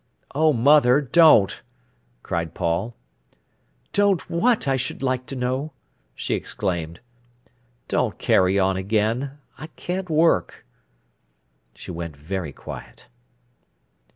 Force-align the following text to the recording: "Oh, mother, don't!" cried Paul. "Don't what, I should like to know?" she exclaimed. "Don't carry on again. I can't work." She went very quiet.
"Oh, 0.33 0.51
mother, 0.51 0.99
don't!" 0.99 1.61
cried 2.23 2.55
Paul. 2.55 2.95
"Don't 3.93 4.27
what, 4.31 4.67
I 4.67 4.75
should 4.75 5.03
like 5.03 5.27
to 5.27 5.35
know?" 5.35 5.73
she 6.15 6.33
exclaimed. 6.33 7.01
"Don't 7.87 8.17
carry 8.17 8.57
on 8.57 8.77
again. 8.77 9.37
I 9.59 9.67
can't 9.75 10.09
work." 10.09 10.65
She 11.75 11.91
went 11.91 12.17
very 12.17 12.51
quiet. 12.51 13.05